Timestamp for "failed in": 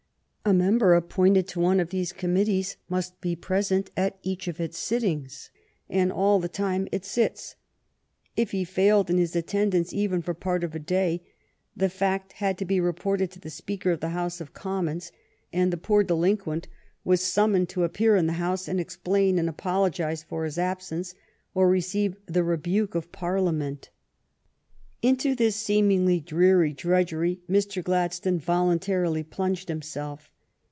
8.65-9.19